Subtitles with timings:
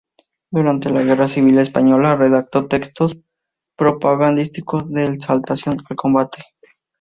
[0.51, 3.21] Durante la guerra civil española redactó textos
[3.77, 6.43] propagandísticos de exaltación al combate.